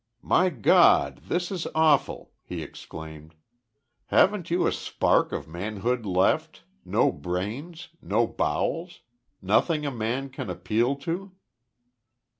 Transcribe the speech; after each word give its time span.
"My 0.23 0.49
God, 0.49 1.25
this 1.27 1.51
is 1.51 1.67
awful!" 1.75 2.31
he 2.43 2.63
exclaimed. 2.63 3.35
"Haven't 4.07 4.49
you 4.49 4.65
a 4.65 4.71
spark 4.71 5.31
of 5.31 5.47
manhood 5.47 6.07
left? 6.07 6.63
no 6.83 7.11
brains? 7.11 7.89
no 8.01 8.25
bowels? 8.25 9.01
nothing 9.43 9.85
a 9.85 9.91
man 9.91 10.29
can 10.29 10.49
appeal 10.49 10.95
to?" 11.05 11.33